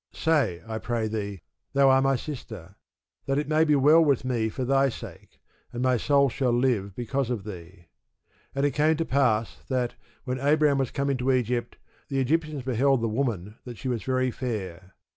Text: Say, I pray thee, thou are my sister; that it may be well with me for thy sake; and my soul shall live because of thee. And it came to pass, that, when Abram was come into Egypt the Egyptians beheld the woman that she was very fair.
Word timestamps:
Say, 0.13 0.63
I 0.67 0.79
pray 0.79 1.07
thee, 1.07 1.43
thou 1.73 1.91
are 1.91 2.01
my 2.01 2.15
sister; 2.15 2.73
that 3.27 3.37
it 3.37 3.47
may 3.47 3.63
be 3.63 3.75
well 3.75 4.03
with 4.03 4.25
me 4.25 4.49
for 4.49 4.65
thy 4.65 4.89
sake; 4.89 5.39
and 5.71 5.83
my 5.83 5.97
soul 5.97 6.27
shall 6.27 6.49
live 6.51 6.95
because 6.95 7.29
of 7.29 7.43
thee. 7.43 7.85
And 8.55 8.65
it 8.65 8.71
came 8.73 8.97
to 8.97 9.05
pass, 9.05 9.57
that, 9.69 9.93
when 10.23 10.39
Abram 10.39 10.79
was 10.79 10.89
come 10.89 11.11
into 11.11 11.31
Egypt 11.31 11.77
the 12.09 12.19
Egyptians 12.19 12.63
beheld 12.63 13.01
the 13.01 13.07
woman 13.07 13.59
that 13.63 13.77
she 13.77 13.89
was 13.89 14.01
very 14.01 14.31
fair. 14.31 14.93